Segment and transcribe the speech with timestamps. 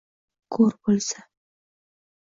[0.55, 1.27] Ko‘r bo‘lsa